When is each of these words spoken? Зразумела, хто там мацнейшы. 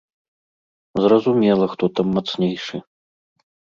Зразумела, 1.03 1.65
хто 1.73 1.85
там 1.99 2.07
мацнейшы. 2.17 2.83